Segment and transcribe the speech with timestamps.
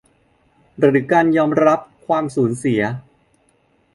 [0.79, 2.81] หรือการยอมรับความสูญเสีย